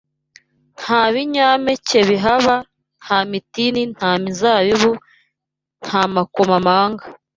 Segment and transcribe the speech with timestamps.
[0.79, 2.55] Nta binyampeke bihaba
[3.03, 4.91] nta mitini nta mizabibu
[5.83, 7.03] nta makomamanga